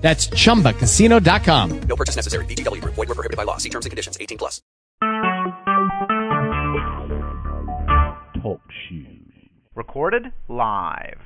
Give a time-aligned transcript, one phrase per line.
[0.00, 1.80] That's chumbacasino.com.
[1.82, 2.44] No purchase necessary.
[2.46, 2.94] VGW Group.
[2.94, 3.58] Void were prohibited by law.
[3.58, 4.16] See terms and conditions.
[4.20, 4.62] 18 plus.
[8.42, 9.32] Talk shoes.
[9.74, 11.20] Recorded live.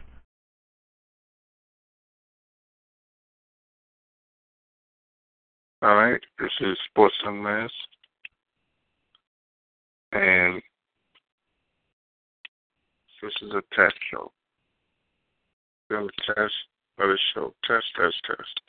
[5.83, 7.75] All right, this is Sports Unmasked.
[10.13, 10.63] And
[13.23, 14.33] this is a test show.
[15.91, 16.55] Another test,
[16.99, 17.55] another show.
[17.65, 18.61] Test, test, test.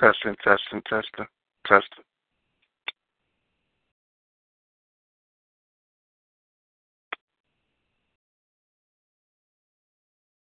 [0.00, 1.26] Testing, testing, testing,
[1.66, 2.09] testing.